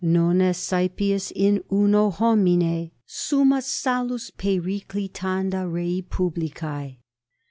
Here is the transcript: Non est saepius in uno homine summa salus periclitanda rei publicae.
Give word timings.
Non 0.03 0.39
est 0.41 0.59
saepius 0.59 1.31
in 1.35 1.61
uno 1.71 2.09
homine 2.09 2.89
summa 3.05 3.61
salus 3.61 4.31
periclitanda 4.31 5.71
rei 5.71 6.01
publicae. 6.01 6.97